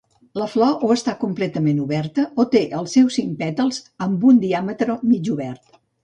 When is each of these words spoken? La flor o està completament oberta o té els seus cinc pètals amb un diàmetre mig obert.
La 0.41 0.45
flor 0.51 0.83
o 0.85 0.87
està 0.93 1.13
completament 1.23 1.81
oberta 1.83 2.23
o 2.43 2.45
té 2.55 2.61
els 2.77 2.95
seus 2.97 3.17
cinc 3.19 3.35
pètals 3.41 3.77
amb 4.07 4.25
un 4.31 4.39
diàmetre 4.47 4.97
mig 5.11 5.31
obert. 5.35 5.79